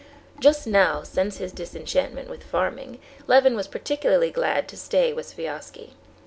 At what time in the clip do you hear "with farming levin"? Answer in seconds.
2.27-3.55